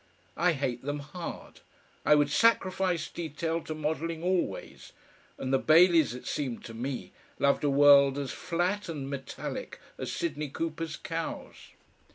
[0.35, 1.59] I hate them hard.
[2.07, 4.93] I would sacrifice detail to modelling always,
[5.37, 10.11] and the Baileys, it seemed to me, loved a world as flat and metallic as
[10.11, 11.53] Sidney Cooper's cows.